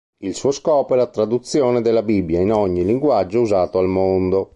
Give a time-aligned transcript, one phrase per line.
[0.23, 4.49] Il suo scopo è la traduzione della Bibbia in ogni linguaggio usato al Mondo.